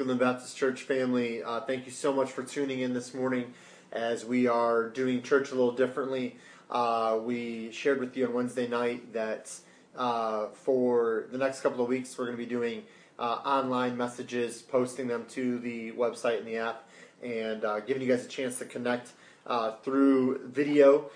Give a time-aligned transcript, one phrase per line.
[0.00, 1.42] Goodland Baptist Church family.
[1.42, 3.52] Uh, thank you so much for tuning in this morning
[3.92, 6.38] as we are doing church a little differently.
[6.70, 9.52] Uh, we shared with you on Wednesday night that
[9.94, 12.82] uh, for the next couple of weeks we're going to be doing
[13.18, 16.88] uh, online messages, posting them to the website and the app,
[17.22, 19.12] and uh, giving you guys a chance to connect
[19.46, 21.10] uh, through video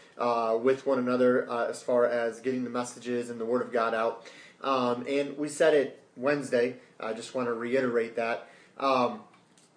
[0.63, 4.27] with one another as far as getting the messages and the Word of God out.
[4.61, 6.77] Um, and we said it Wednesday.
[7.01, 8.51] I just want to reiterate that.
[8.79, 9.21] Um,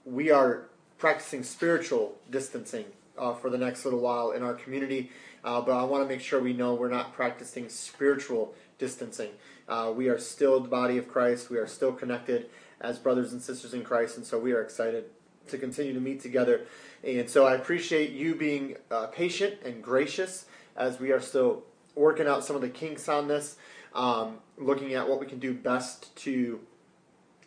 [0.06, 2.86] we are practicing spiritual distancing
[3.18, 5.12] uh, for the next little while in our community,
[5.44, 9.32] uh, but I want to make sure we know we're not practicing spiritual distancing.
[9.68, 11.50] Uh, we are still the body of Christ.
[11.50, 15.06] We are still connected as brothers and sisters in Christ, and so we are excited
[15.48, 16.62] to continue to meet together.
[17.04, 20.46] And so I appreciate you being uh, patient and gracious
[20.76, 21.64] as we are still
[21.96, 23.58] working out some of the kinks on this,
[23.94, 26.60] um, looking at what we can do best to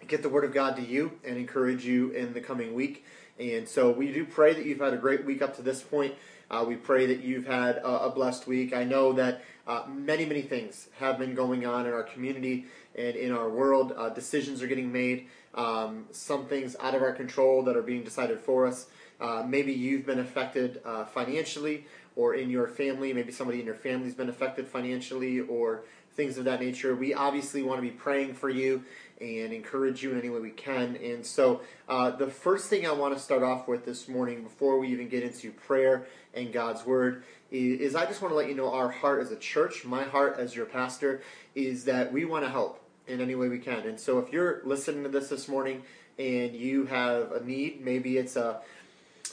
[0.07, 3.05] get the Word of God to you and encourage you in the coming week.
[3.39, 6.15] And so we do pray that you've had a great week up to this point.
[6.51, 8.75] Uh, we pray that you've had a, a blessed week.
[8.75, 13.15] I know that uh, many, many things have been going on in our community and
[13.17, 13.95] in our world.
[13.97, 18.03] Uh, decisions are getting made, um, some things out of our control that are being
[18.03, 18.89] decided for us.
[19.21, 23.13] Uh, maybe you've been affected uh, financially or in your family.
[23.13, 26.97] Maybe somebody in your family's been affected financially or things of that nature.
[26.97, 28.83] We obviously want to be praying for you
[29.21, 30.97] and encourage you in any way we can.
[30.97, 34.79] And so, uh, the first thing I want to start off with this morning, before
[34.79, 38.49] we even get into prayer and God's Word, is, is I just want to let
[38.49, 41.21] you know our heart as a church, my heart as your pastor,
[41.55, 43.81] is that we want to help in any way we can.
[43.81, 45.83] And so, if you're listening to this this morning
[46.19, 48.61] and you have a need, maybe it's a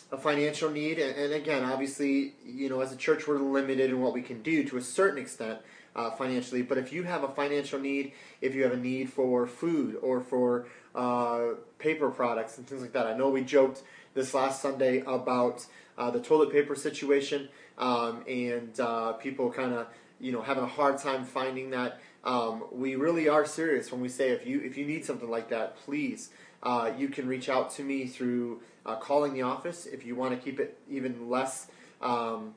[0.09, 3.99] a financial need, and, and again, obviously, you know, as a church, we're limited in
[3.99, 5.59] what we can do to a certain extent
[5.97, 6.61] uh, financially.
[6.61, 10.21] But if you have a financial need, if you have a need for food or
[10.21, 15.03] for uh, paper products and things like that, I know we joked this last Sunday
[15.05, 15.65] about
[15.97, 19.87] uh, the toilet paper situation um, and uh, people kind of
[20.19, 21.99] you know having a hard time finding that.
[22.23, 25.49] Um, we really are serious when we say if you if you need something like
[25.49, 26.29] that, please.
[26.63, 29.85] Uh, you can reach out to me through uh, calling the office.
[29.85, 31.67] If you want to keep it even less
[32.01, 32.55] um,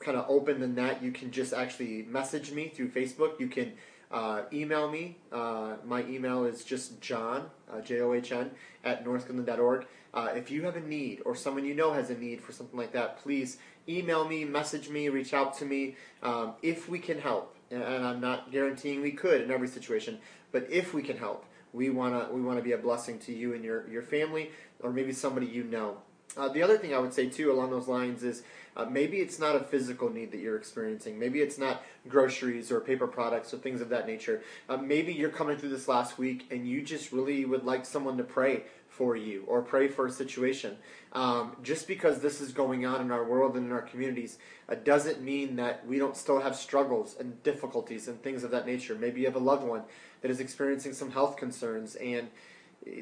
[0.00, 3.38] kind of open than that, you can just actually message me through Facebook.
[3.38, 3.72] You can
[4.10, 5.18] uh, email me.
[5.30, 8.50] Uh, my email is just john, uh, J-O-H-N,
[8.82, 9.86] at northgoodland.org.
[10.12, 12.78] Uh, if you have a need or someone you know has a need for something
[12.78, 17.20] like that, please email me, message me, reach out to me um, if we can
[17.20, 17.56] help.
[17.70, 20.18] And I'm not guaranteeing we could in every situation,
[20.50, 23.32] but if we can help, we want to we want to be a blessing to
[23.32, 24.50] you and your, your family
[24.80, 25.98] or maybe somebody you know.
[26.36, 28.42] Uh, the other thing I would say too along those lines is
[28.76, 31.18] uh, maybe it's not a physical need that you're experiencing.
[31.18, 34.42] Maybe it's not groceries or paper products or things of that nature.
[34.68, 38.16] Uh, maybe you're coming through this last week and you just really would like someone
[38.16, 40.76] to pray for you or pray for a situation.
[41.12, 44.76] Um, just because this is going on in our world and in our communities uh,
[44.76, 48.94] doesn't mean that we don't still have struggles and difficulties and things of that nature.
[48.94, 49.82] Maybe you have a loved one
[50.22, 52.28] that is experiencing some health concerns and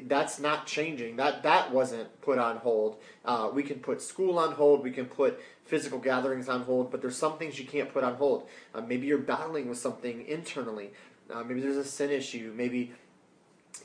[0.07, 1.15] that's not changing.
[1.15, 2.97] That that wasn't put on hold.
[3.23, 4.83] Uh, we can put school on hold.
[4.83, 6.91] We can put physical gatherings on hold.
[6.91, 8.47] But there's some things you can't put on hold.
[8.75, 10.91] Uh, maybe you're battling with something internally.
[11.33, 12.53] Uh, maybe there's a sin issue.
[12.55, 12.91] Maybe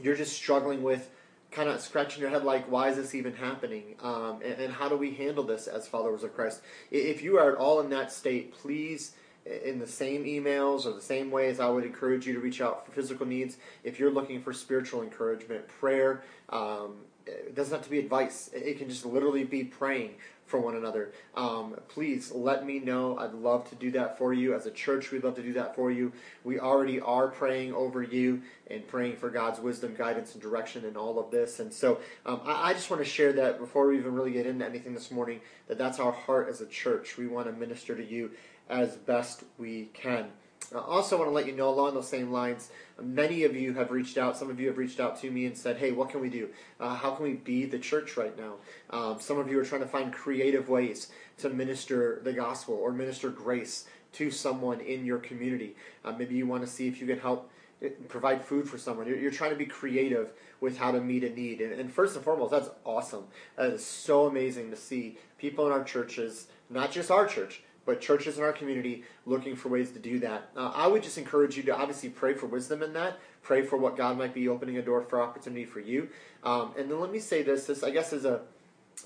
[0.00, 1.10] you're just struggling with
[1.50, 3.94] kind of scratching your head like, why is this even happening?
[4.02, 6.60] Um, and, and how do we handle this as followers of Christ?
[6.90, 9.12] If you are at all in that state, please
[9.46, 12.86] in the same emails or the same ways, I would encourage you to reach out
[12.86, 13.56] for physical needs.
[13.82, 16.96] If you're looking for spiritual encouragement, prayer, um,
[17.26, 18.50] it doesn't have to be advice.
[18.52, 20.16] It can just literally be praying
[20.46, 21.12] for one another.
[21.34, 23.16] Um, please let me know.
[23.16, 24.54] I'd love to do that for you.
[24.54, 26.12] As a church, we'd love to do that for you.
[26.42, 30.96] We already are praying over you and praying for God's wisdom, guidance, and direction in
[30.96, 31.60] all of this.
[31.60, 34.46] And so um, I, I, just want to share that before we even really get
[34.46, 37.16] into anything this morning, that that's our heart as a church.
[37.16, 38.30] We want to minister to you
[38.68, 40.30] as best we can.
[40.74, 42.70] I also want to let you know along those same lines,
[43.00, 45.56] many of you have reached out, some of you have reached out to me and
[45.56, 46.48] said, hey, what can we do?
[46.80, 48.54] Uh, how can we be the church right now?
[48.90, 52.92] Um, some of you are trying to find creative ways to minister the gospel or
[52.92, 55.76] minister grace to someone in your community.
[56.04, 57.50] Uh, maybe you want to see if you can help
[57.82, 59.06] eh, provide food for someone.
[59.06, 61.60] You're, you're, trying to be creative with how to meet a need.
[61.60, 63.24] And, and first and foremost, that's awesome.
[63.56, 68.00] That is so amazing to see people in our churches, not just our church, but
[68.00, 70.50] churches in our community looking for ways to do that.
[70.56, 73.18] Uh, I would just encourage you to obviously pray for wisdom in that.
[73.42, 76.08] Pray for what God might be opening a door for opportunity for you.
[76.42, 78.40] Um, and then let me say this: this I guess is a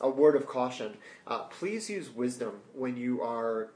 [0.00, 0.96] a word of caution.
[1.26, 3.70] Uh, please use wisdom when you are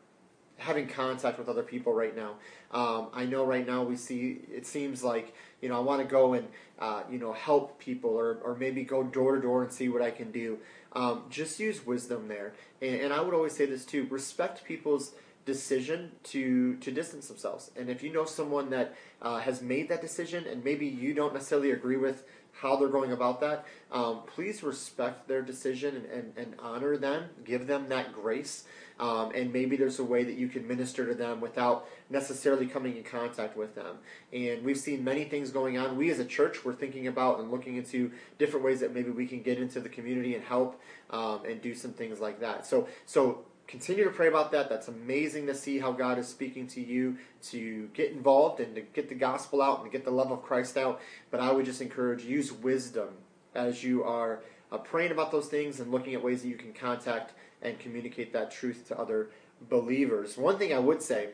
[0.59, 2.35] having contact with other people right now.
[2.71, 6.07] Um, I know right now we see it seems like you know, I want to
[6.07, 6.47] go and,
[6.79, 10.03] uh, you know, help people or, or maybe go door to door and see what
[10.03, 10.59] I can do.
[10.95, 12.55] Um, just use wisdom there.
[12.81, 17.71] And, and I would always say this too respect people's decision to to distance themselves.
[17.77, 21.35] And if you know someone that uh, has made that decision, and maybe you don't
[21.35, 26.33] necessarily agree with how they're going about that, um, please respect their decision and, and,
[26.37, 27.25] and, honor them.
[27.45, 28.65] Give them that grace.
[29.03, 32.97] Um, and maybe there's a way that you can minister to them without necessarily coming
[32.97, 33.97] in contact with them.
[34.33, 35.97] And we've seen many things going on.
[35.97, 39.27] We as a church, we're thinking about and looking into different ways that maybe we
[39.27, 42.65] can get into the community and help um, and do some things like that.
[42.65, 44.69] So, so continue to pray about that.
[44.69, 47.17] That's amazing to see how God is speaking to you
[47.51, 50.77] to get involved and to get the gospel out and get the love of Christ
[50.77, 51.01] out.
[51.33, 53.09] But I would just encourage use wisdom
[53.53, 56.73] as you are uh, praying about those things and looking at ways that you can
[56.73, 57.33] contact
[57.63, 59.31] and communicate that truth to other
[59.69, 60.37] believers.
[60.37, 61.31] One thing I would say,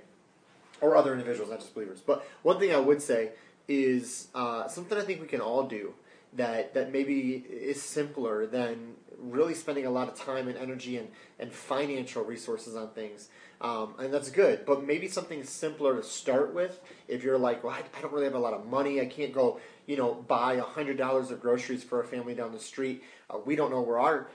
[0.81, 3.31] or other individuals, not just believers, but one thing I would say
[3.67, 5.95] is uh, something I think we can all do
[6.35, 11.09] that that maybe is simpler than really spending a lot of time and energy and,
[11.39, 13.29] and financial resources on things.
[13.61, 16.81] Um, and that's good, but maybe something simpler to start with.
[17.09, 19.33] If you're like, well, I, I don't really have a lot of money, I can't
[19.33, 23.03] go, you know, buy a hundred dollars of groceries for a family down the street.
[23.29, 24.29] Uh, we don't know where our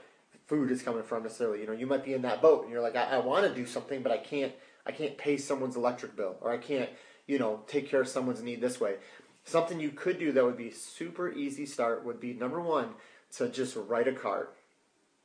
[0.46, 1.60] food is coming from necessarily.
[1.60, 3.54] You know, you might be in that boat, and you're like, I, I want to
[3.54, 4.52] do something, but I can't.
[4.86, 6.90] I can't pay someone's electric bill, or I can't,
[7.26, 8.96] you know, take care of someone's need this way.
[9.44, 12.90] Something you could do that would be super easy start would be number one
[13.36, 14.48] to just write a card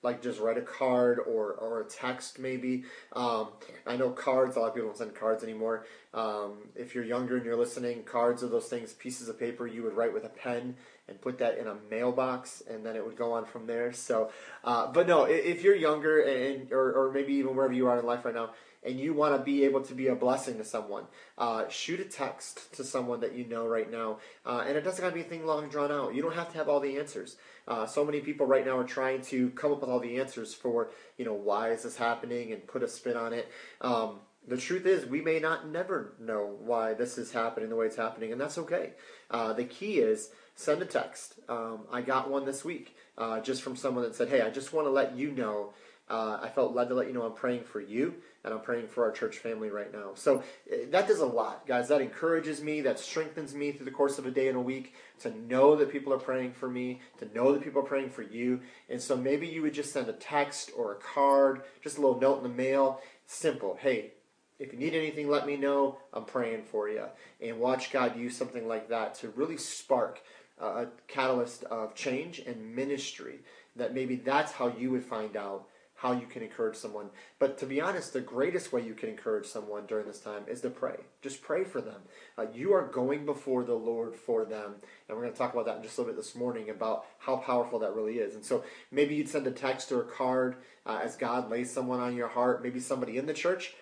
[0.01, 2.83] like just write a card or, or a text maybe.
[3.13, 3.49] Um,
[3.85, 5.85] I know cards, a lot of people don't send cards anymore.
[6.13, 9.83] Um, if you're younger and you're listening, cards are those things, pieces of paper you
[9.83, 10.75] would write with a pen
[11.07, 13.91] and put that in a mailbox and then it would go on from there.
[13.91, 14.31] So,
[14.63, 18.05] uh, but no, if you're younger and, or, or maybe even wherever you are in
[18.05, 18.51] life right now,
[18.83, 21.05] and you want to be able to be a blessing to someone,
[21.37, 24.19] uh, shoot a text to someone that you know right now.
[24.45, 26.15] Uh, and it doesn't have to be anything long drawn out.
[26.15, 27.35] You don't have to have all the answers.
[27.67, 30.53] Uh, so many people right now are trying to come up with all the answers
[30.53, 33.51] for, you know, why is this happening and put a spin on it.
[33.81, 37.85] Um, the truth is, we may not never know why this is happening the way
[37.85, 38.93] it's happening, and that's okay.
[39.29, 41.35] Uh, the key is send a text.
[41.47, 44.73] Um, I got one this week uh, just from someone that said, Hey, I just
[44.73, 45.73] want to let you know
[46.09, 48.87] uh, I felt led to let you know I'm praying for you and I'm praying
[48.87, 50.11] for our church family right now.
[50.15, 51.87] So eh, that does a lot, guys.
[51.89, 54.95] That encourages me, that strengthens me through the course of a day and a week
[55.19, 58.23] to know that people are praying for me, to know that people are praying for
[58.23, 58.61] you.
[58.89, 62.19] And so maybe you would just send a text or a card, just a little
[62.19, 63.01] note in the mail.
[63.27, 63.77] Simple.
[63.79, 64.13] Hey,
[64.57, 65.99] if you need anything, let me know.
[66.11, 67.05] I'm praying for you.
[67.39, 70.21] And watch God use something like that to really spark
[70.59, 73.39] a catalyst of change and ministry.
[73.75, 75.67] That maybe that's how you would find out
[76.01, 77.09] how you can encourage someone.
[77.39, 80.61] But to be honest, the greatest way you can encourage someone during this time is
[80.61, 80.95] to pray.
[81.21, 82.01] Just pray for them.
[82.37, 84.75] Uh, you are going before the Lord for them.
[85.07, 87.05] And we're going to talk about that in just a little bit this morning about
[87.17, 88.33] how powerful that really is.
[88.33, 90.55] And so maybe you'd send a text or a card
[90.85, 93.73] uh, as God lays someone on your heart, maybe somebody in the church.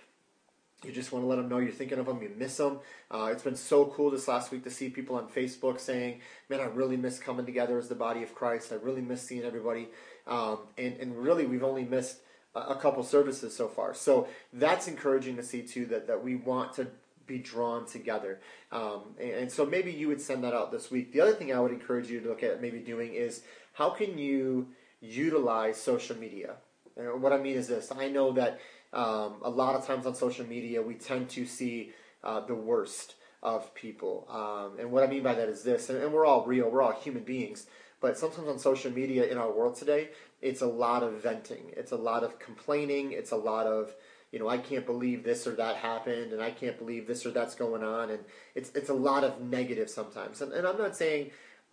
[0.84, 2.80] You just want to let them know you're thinking of them, you miss them.
[3.10, 6.60] Uh, it's been so cool this last week to see people on Facebook saying, Man,
[6.60, 8.72] I really miss coming together as the body of Christ.
[8.72, 9.89] I really miss seeing everybody.
[10.27, 12.17] Um, and, and really, we've only missed
[12.55, 13.93] a, a couple services so far.
[13.93, 16.88] So that's encouraging to see, too, that, that we want to
[17.27, 18.39] be drawn together.
[18.72, 21.12] Um, and, and, so maybe you would send that out this week.
[21.12, 23.43] The other thing I would encourage you to look at maybe doing is
[23.74, 24.69] how can you
[25.01, 26.55] utilize social media?
[26.96, 28.60] And what I mean is this I know that
[28.93, 31.91] um, a lot of times on social media we tend to see
[32.24, 34.27] uh, the worst of people.
[34.29, 36.81] Um, and what I mean by that is this, and, and we're all real, we're
[36.81, 37.67] all human beings.
[38.00, 40.10] But sometimes on social media in our world today,
[40.42, 41.72] it's a lot of venting.
[41.75, 43.12] It's a lot of complaining.
[43.12, 43.96] It's a lot of,
[44.32, 47.32] you know, I can't believe this or that happened, and I can't believe this or
[47.32, 48.20] that's going on, and
[48.54, 50.42] it's it's a lot of negative sometimes.
[50.42, 51.32] And, and I'm not saying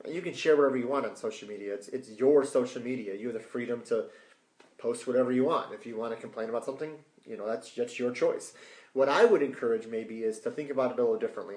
[0.09, 1.75] you can share whatever you want on social media.
[1.75, 3.15] It's it's your social media.
[3.15, 4.07] You have the freedom to
[4.79, 5.75] post whatever you want.
[5.75, 6.93] If you want to complain about something,
[7.27, 8.55] you know, that's that's your choice.
[8.93, 11.57] What I would encourage maybe is to think about it a little differently.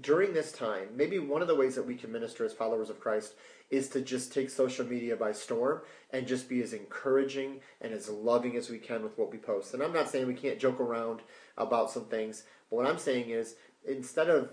[0.00, 2.98] During this time, maybe one of the ways that we can minister as followers of
[2.98, 3.34] Christ
[3.70, 8.08] is to just take social media by storm and just be as encouraging and as
[8.08, 9.74] loving as we can with what we post.
[9.74, 11.20] And I'm not saying we can't joke around
[11.58, 13.56] about some things, but what I'm saying is
[13.86, 14.50] instead of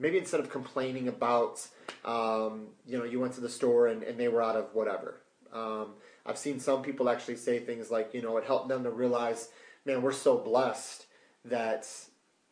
[0.00, 1.66] maybe instead of complaining about
[2.04, 5.20] um, you know you went to the store and, and they were out of whatever.
[5.52, 8.90] Um, I've seen some people actually say things like you know it helped them to
[8.90, 9.50] realize
[9.84, 11.06] man we're so blessed
[11.44, 11.86] that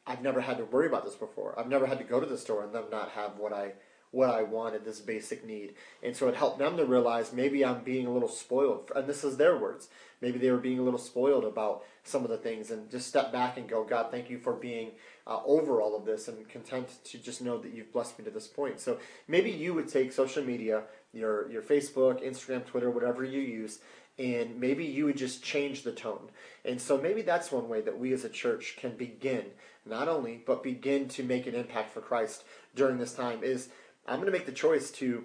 [0.08, 1.54] I've never had to worry about this before.
[1.58, 3.72] I've never had to go to the store and them not have what I
[4.10, 5.74] what I wanted, this basic need.
[6.02, 8.90] And so it helped them to realize maybe I'm being a little spoiled.
[8.96, 9.88] And this is their words.
[10.22, 13.32] Maybe they were being a little spoiled about some of the things and just step
[13.32, 14.92] back and go, God, thank you for being
[15.26, 18.30] uh, over all of this and content to just know that you've blessed me to
[18.30, 18.80] this point.
[18.80, 18.98] So
[19.28, 23.80] maybe you would take social media, your, your Facebook, Instagram, Twitter, whatever you use,
[24.18, 26.30] and maybe you would just change the tone.
[26.64, 29.44] And so maybe that's one way that we as a church can begin,
[29.87, 32.44] not only, but begin to make an impact for Christ
[32.75, 33.68] during this time is
[34.06, 35.25] I'm going to make the choice to,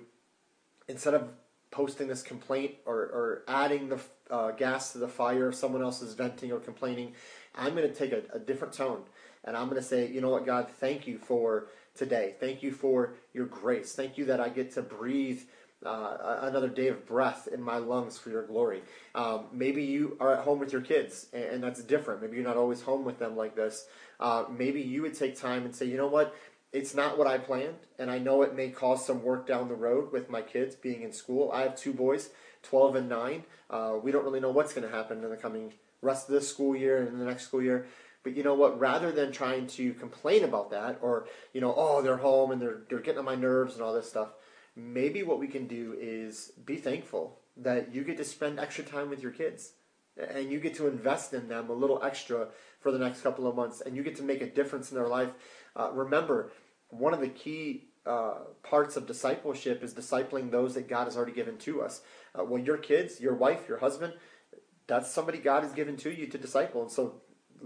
[0.88, 1.29] instead of
[1.71, 6.01] posting this complaint or, or adding the uh, gas to the fire if someone else
[6.01, 7.13] is venting or complaining,
[7.55, 9.01] I'm going to take a, a different tone.
[9.43, 12.35] And I'm going to say, you know what, God, thank you for today.
[12.39, 13.93] Thank you for your grace.
[13.93, 15.41] Thank you that I get to breathe
[15.85, 18.81] uh, another day of breath in my lungs for your glory.
[19.15, 22.21] Um, maybe you are at home with your kids, and, and, that's different.
[22.21, 23.87] Maybe you're not always home with them like this.
[24.19, 26.35] Uh, maybe you would take time and say, you know what?
[26.71, 29.75] It's not what I planned, and I know it may cause some work down the
[29.75, 31.51] road with my kids being in school.
[31.51, 32.29] I have two boys,
[32.63, 33.43] 12 and 9.
[33.69, 36.49] Uh, we don't really know what's going to happen in the coming rest of this
[36.49, 37.85] school year and the next school year.
[38.23, 38.79] But you know what?
[38.79, 42.81] Rather than trying to complain about that, or you know, oh, they're home and they're
[42.89, 44.29] they're getting on my nerves and all this stuff,
[44.75, 49.10] maybe what we can do is be thankful that you get to spend extra time
[49.10, 49.74] with your kids
[50.18, 52.48] and you get to invest in them a little extra
[52.80, 55.08] for the next couple of months and you get to make a difference in their
[55.08, 55.32] life.
[55.75, 56.51] Uh, remember,
[56.89, 61.32] one of the key uh, parts of discipleship is discipling those that God has already
[61.32, 62.01] given to us.
[62.38, 64.13] Uh, well, your kids, your wife, your husband,
[64.88, 66.82] that's somebody God has given to you to disciple.
[66.82, 67.22] And so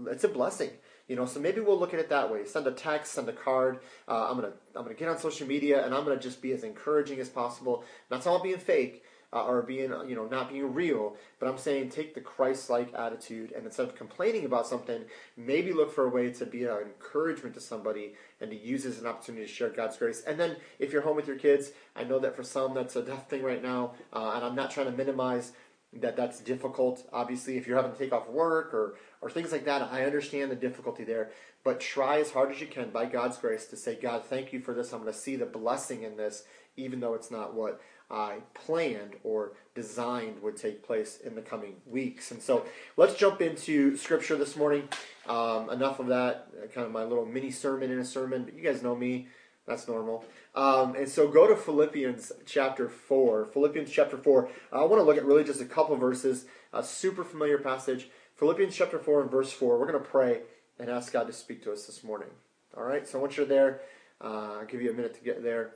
[0.06, 0.70] it's a blessing.
[1.08, 2.44] You know, so maybe we'll look at it that way.
[2.44, 3.80] Send a text, send a card.
[4.06, 6.62] Uh, I'm gonna I'm gonna get on social media and I'm gonna just be as
[6.64, 7.82] encouraging as possible.
[8.10, 11.90] Not all being fake uh, or being you know not being real, but I'm saying
[11.90, 15.04] take the Christ-like attitude and instead of complaining about something,
[15.36, 19.00] maybe look for a way to be an encouragement to somebody and to use as
[19.00, 20.22] an opportunity to share God's grace.
[20.26, 23.02] And then if you're home with your kids, I know that for some that's a
[23.02, 25.52] tough thing right now, uh, and I'm not trying to minimize
[25.92, 27.08] that that's difficult.
[27.12, 30.50] Obviously, if you're having to take off work or, or things like that, I understand
[30.50, 31.30] the difficulty there.
[31.64, 34.60] But try as hard as you can, by God's grace, to say, God, thank you
[34.60, 34.92] for this.
[34.92, 36.44] I'm going to see the blessing in this,
[36.76, 41.76] even though it's not what I planned or designed would take place in the coming
[41.84, 42.30] weeks.
[42.30, 42.64] And so
[42.96, 44.88] let's jump into Scripture this morning.
[45.26, 48.44] Um, enough of that, kind of my little mini sermon in a sermon.
[48.44, 49.28] But you guys know me.
[49.66, 50.24] That's normal.
[50.54, 53.44] Um, and so go to Philippians chapter 4.
[53.44, 54.48] Philippians chapter 4.
[54.72, 58.08] I want to look at really just a couple verses, a super familiar passage.
[58.38, 59.80] Philippians chapter 4 and verse 4.
[59.80, 60.42] We're going to pray
[60.78, 62.28] and ask God to speak to us this morning.
[62.76, 63.06] All right?
[63.06, 63.80] So once you're there,
[64.22, 65.72] uh, I'll give you a minute to get there.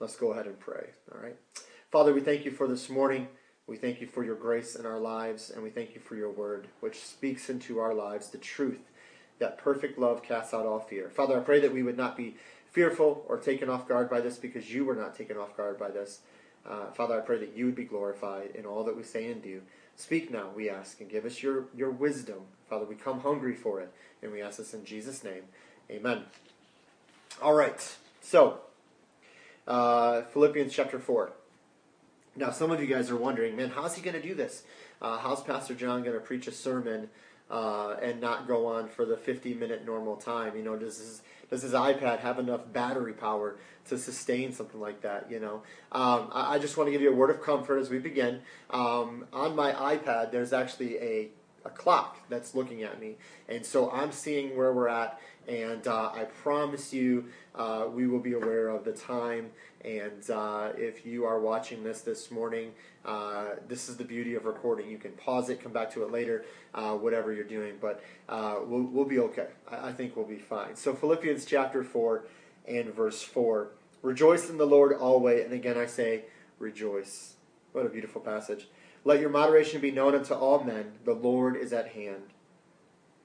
[0.00, 0.88] Let's go ahead and pray.
[1.12, 1.36] All right?
[1.92, 3.28] Father, we thank you for this morning.
[3.68, 6.32] We thank you for your grace in our lives, and we thank you for your
[6.32, 8.90] word, which speaks into our lives the truth
[9.38, 11.10] that perfect love casts out all fear.
[11.10, 12.34] Father, I pray that we would not be
[12.72, 15.92] fearful or taken off guard by this because you were not taken off guard by
[15.92, 16.22] this.
[16.68, 19.40] Uh, Father, I pray that you would be glorified in all that we say and
[19.40, 19.62] do.
[19.96, 22.40] Speak now, we ask, and give us your, your wisdom.
[22.68, 25.44] Father, we come hungry for it, and we ask this in Jesus' name.
[25.90, 26.24] Amen.
[27.40, 28.60] All right, so
[29.66, 31.32] uh, Philippians chapter 4.
[32.36, 34.64] Now, some of you guys are wondering, man, how's he going to do this?
[35.00, 37.10] Uh, how's Pastor John going to preach a sermon
[37.50, 40.56] uh, and not go on for the 50 minute normal time?
[40.56, 43.56] You know, does his, does his iPad have enough battery power
[43.88, 45.30] to sustain something like that?
[45.30, 47.90] You know, um, I, I, just want to give you a word of comfort as
[47.90, 48.40] we begin.
[48.70, 51.28] Um, on my iPad, there's actually a
[51.64, 53.16] a clock that's looking at me,
[53.48, 55.20] and so I'm seeing where we're at.
[55.46, 59.50] And uh, I promise you, uh, we will be aware of the time.
[59.84, 62.72] And uh, if you are watching this this morning,
[63.04, 64.88] uh, this is the beauty of recording.
[64.88, 67.74] You can pause it, come back to it later, uh, whatever you're doing.
[67.80, 69.48] But uh, we'll, we'll be okay.
[69.70, 70.76] I, I think we'll be fine.
[70.76, 72.24] So Philippians chapter 4
[72.66, 73.68] and verse 4.
[74.00, 75.44] Rejoice in the Lord always.
[75.44, 76.24] And again, I say,
[76.58, 77.34] rejoice.
[77.72, 78.68] What a beautiful passage.
[79.04, 80.92] Let your moderation be known unto all men.
[81.04, 82.22] The Lord is at hand.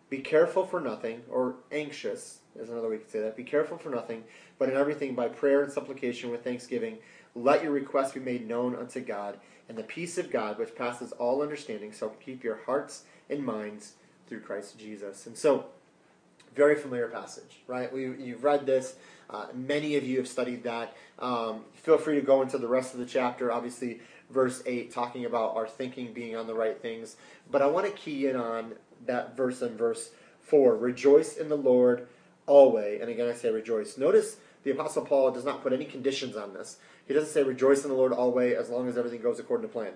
[0.10, 3.38] Be careful for nothing, or anxious, is another way to say that.
[3.38, 4.24] Be careful for nothing,
[4.58, 6.98] but in everything by prayer and supplication with thanksgiving,
[7.36, 11.12] let your requests be made known unto God, and the peace of God, which passes
[11.14, 13.94] all understanding, shall keep your hearts and minds
[14.28, 15.28] through Christ Jesus.
[15.28, 15.68] And so,
[16.56, 17.94] very familiar passage, right?
[17.94, 18.96] We, you've read this.
[19.30, 20.96] Uh, many of you have studied that.
[21.20, 23.52] Um, feel free to go into the rest of the chapter.
[23.52, 27.16] Obviously, verse 8, talking about our thinking being on the right things.
[27.50, 28.74] But I want to key in on
[29.06, 32.08] that verse in verse 4 Rejoice in the Lord
[32.46, 33.02] always.
[33.02, 33.98] And again, I say rejoice.
[33.98, 36.78] Notice the Apostle Paul does not put any conditions on this.
[37.08, 39.74] He doesn't say rejoice in the Lord always as long as everything goes according to
[39.74, 39.94] plan,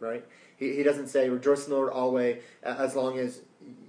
[0.00, 0.24] right?
[0.56, 3.42] He, he doesn't say rejoice in the Lord always as long as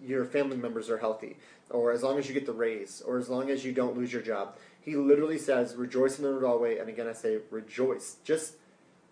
[0.04, 1.38] your family members are healthy,
[1.70, 4.12] or as long as you get the raise, or as long as you don't lose
[4.12, 4.56] your job.
[4.80, 8.56] He literally says, "Rejoice in the Lord always." And again, I say, "Rejoice." Just,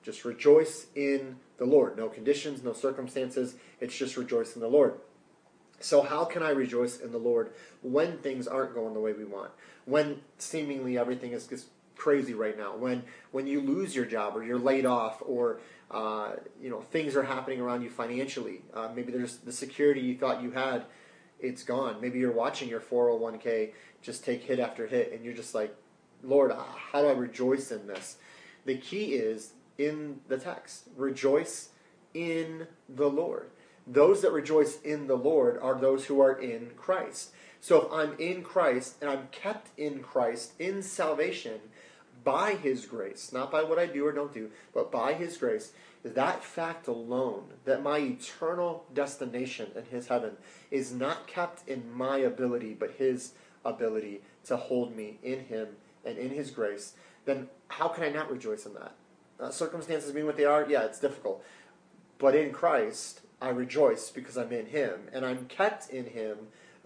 [0.06, 1.98] just rejoice in the Lord.
[1.98, 3.56] No conditions, no circumstances.
[3.82, 4.94] It's just rejoice in the Lord.
[5.80, 9.26] So, how can I rejoice in the Lord when things aren't going the way we
[9.26, 9.52] want?
[9.86, 12.76] When seemingly everything is just crazy right now?
[12.76, 15.60] When when you lose your job or you're laid off or
[15.90, 18.62] uh, you know things are happening around you financially?
[18.74, 20.86] Uh, maybe there's the security you thought you had,
[21.40, 22.00] it's gone.
[22.00, 23.72] Maybe you're watching your 401k
[24.02, 25.76] just take hit after hit, and you're just like,
[26.24, 26.52] Lord,
[26.92, 28.18] how do I rejoice in this?
[28.66, 30.86] The key is in the text.
[30.96, 31.70] Rejoice
[32.14, 33.50] in the Lord.
[33.88, 37.32] Those that rejoice in the Lord are those who are in Christ.
[37.62, 41.60] So if I'm in Christ and I'm kept in Christ in salvation
[42.24, 45.72] by His grace, not by what I do or don't do, but by His grace,
[46.04, 50.34] that fact alone, that my eternal destination in His heaven
[50.72, 55.70] is not kept in my ability, but His ability to hold me in Him
[56.04, 56.94] and in His grace,
[57.26, 58.94] then how can I not rejoice in that?
[59.40, 61.44] Uh, circumstances being what they are, yeah, it's difficult.
[62.18, 66.38] But in Christ, I rejoice because I'm in Him, and I'm kept in Him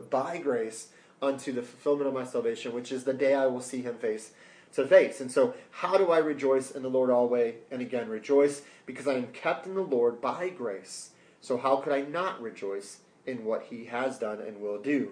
[0.10, 0.88] by grace
[1.22, 4.32] unto the fulfillment of my salvation, which is the day I will see Him face
[4.74, 5.22] to face.
[5.22, 7.56] And so, how do I rejoice in the Lord always?
[7.72, 11.12] And again, rejoice because I am kept in the Lord by grace.
[11.42, 15.12] So, how could I not rejoice in what He has done and will do?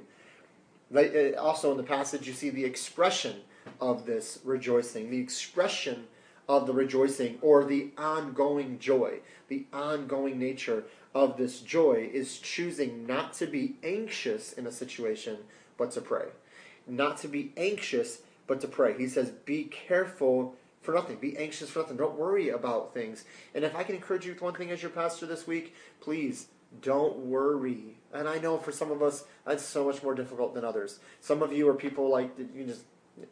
[0.94, 3.42] Uh, also, in the passage, you see the expression
[3.82, 6.08] of this rejoicing, the expression
[6.48, 13.06] of the rejoicing or the ongoing joy, the ongoing nature of this joy is choosing
[13.06, 15.38] not to be anxious in a situation,
[15.78, 16.28] but to pray.
[16.88, 18.98] Not to be anxious, but to pray.
[18.98, 21.18] He says, Be careful for nothing.
[21.18, 21.98] Be anxious for nothing.
[21.98, 23.26] Don't worry about things.
[23.54, 26.48] And if I can encourage you with one thing as your pastor this week, please
[26.82, 27.98] don't worry.
[28.14, 31.00] And I know for some of us, that's so much more difficult than others.
[31.20, 32.84] Some of you are people like, you just,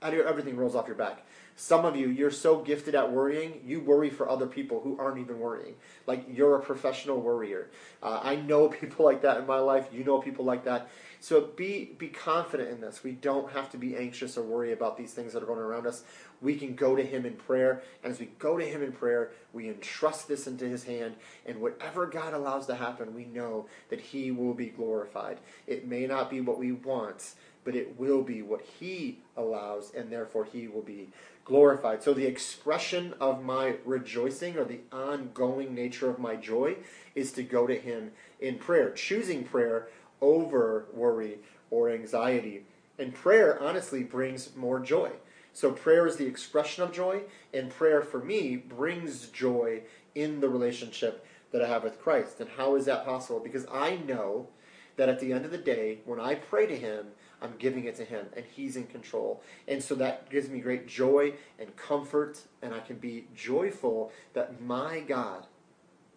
[0.02, 1.26] everything rolls off your back.
[1.58, 5.20] Some of you, you're so gifted at worrying, you worry for other people who aren't
[5.20, 5.76] even worrying.
[6.06, 7.70] Like you're a professional worrier.
[8.04, 9.88] Uh, I know people like that in my life.
[9.94, 10.90] You know people like that.
[11.22, 13.04] So be be confident in this.
[13.04, 15.88] We don't have to be anxious or worry about these things that are going around
[15.88, 16.04] us.
[16.42, 19.32] We can go to Him in prayer, and as we go to Him in prayer,
[19.54, 21.16] we entrust this into His hand,
[21.46, 25.40] and whatever God allows to happen, we know that He will be glorified.
[25.66, 27.34] It may not be what we want,
[27.66, 31.10] but it will be what He allows, and therefore He will be
[31.44, 32.02] glorified.
[32.02, 36.78] So the expression of my rejoicing or the ongoing nature of my joy
[37.16, 39.90] is to go to Him in prayer, choosing prayer
[40.22, 42.64] over worry or anxiety.
[42.98, 45.12] And prayer honestly brings more joy.
[45.52, 47.22] So prayer is the expression of joy,
[47.54, 49.82] and prayer for me brings joy
[50.14, 52.40] in the relationship that I have with Christ.
[52.40, 53.40] And how is that possible?
[53.40, 54.50] Because I know
[54.98, 57.08] that at the end of the day, when I pray to Him,
[57.42, 59.42] I'm giving it to Him, and He's in control.
[59.68, 64.62] And so that gives me great joy and comfort, and I can be joyful that
[64.62, 65.46] my God,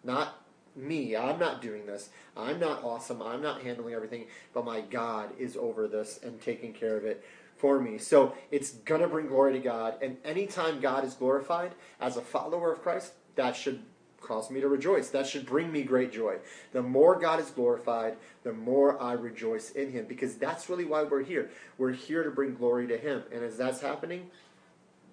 [0.05, 0.45] not
[0.77, 5.31] me, I'm not doing this, I'm not awesome, I'm not handling everything, but my God
[5.39, 7.25] is over this and taking care of it
[7.57, 7.99] for me.
[7.99, 9.95] So it's going to bring glory to God.
[10.01, 13.83] And anytime God is glorified as a follower of Christ, that should
[14.21, 15.11] cause me to rejoice.
[15.11, 16.37] That should bring me great joy.
[16.73, 21.03] The more God is glorified, the more I rejoice in Him because that's really why
[21.03, 21.51] we're here.
[21.77, 23.23] We're here to bring glory to Him.
[23.33, 24.31] And as that's happening,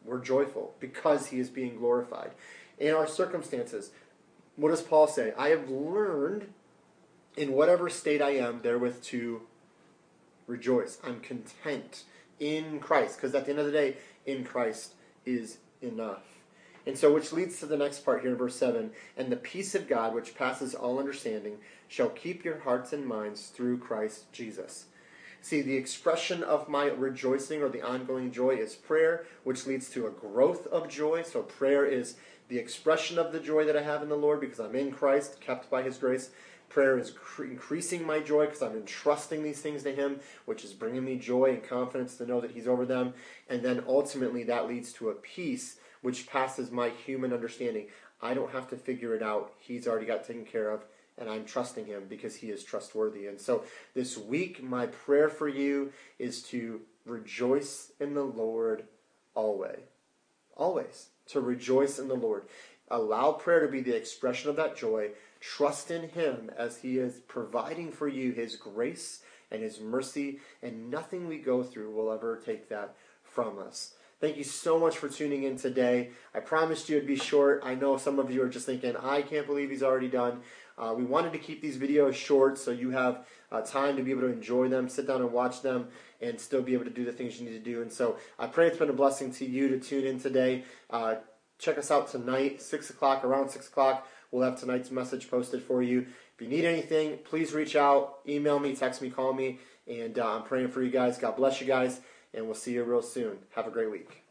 [0.03, 2.31] we're joyful because He is being glorified.
[2.77, 3.91] In our circumstances,
[4.55, 5.33] what does Paul say?
[5.37, 6.47] I have learned
[7.37, 9.41] in whatever state I am therewith to
[10.47, 10.97] rejoice.
[11.03, 12.03] I'm content
[12.39, 14.93] in Christ because at the end of the day, in Christ
[15.25, 16.34] is enough.
[16.85, 19.73] And so, which leads to the next part here in verse 7 And the peace
[19.73, 24.85] of God, which passes all understanding, shall keep your hearts and minds through Christ Jesus.
[25.41, 30.07] See, the expression of my rejoicing or the ongoing joy is prayer, which leads to
[30.07, 31.23] a growth of joy.
[31.23, 32.15] So, prayer is
[32.47, 35.41] the expression of the joy that I have in the Lord because I'm in Christ,
[35.41, 36.29] kept by His grace.
[36.69, 40.73] Prayer is cr- increasing my joy because I'm entrusting these things to Him, which is
[40.73, 43.13] bringing me joy and confidence to know that He's over them.
[43.49, 47.87] And then ultimately, that leads to a peace which passes my human understanding.
[48.21, 49.53] I don't have to figure it out.
[49.57, 50.85] He's already got taken care of,
[51.17, 53.25] and I'm trusting Him because He is trustworthy.
[53.25, 53.63] And so
[53.95, 58.83] this week, my prayer for you is to rejoice in the Lord
[59.33, 59.79] always.
[60.55, 61.07] Always.
[61.29, 62.43] To rejoice in the Lord.
[62.91, 65.09] Allow prayer to be the expression of that joy.
[65.41, 70.91] Trust in Him as He is providing for you His grace and His mercy, and
[70.91, 73.94] nothing we go through will ever take that from us.
[74.21, 76.11] Thank you so much for tuning in today.
[76.33, 77.61] I promised you it'd be short.
[77.65, 80.41] I know some of you are just thinking, I can't believe he's already done.
[80.77, 84.11] Uh, we wanted to keep these videos short so you have uh, time to be
[84.11, 85.89] able to enjoy them, sit down and watch them,
[86.21, 87.81] and still be able to do the things you need to do.
[87.81, 90.63] And so I pray it's been a blessing to you to tune in today.
[90.89, 91.15] Uh,
[91.59, 94.07] check us out tonight, 6 o'clock, around 6 o'clock.
[94.31, 96.07] We'll have tonight's message posted for you.
[96.35, 100.35] If you need anything, please reach out, email me, text me, call me, and uh,
[100.35, 101.17] I'm praying for you guys.
[101.17, 102.01] God bless you guys,
[102.35, 103.37] and we'll see you real soon.
[103.55, 104.24] Have a great week.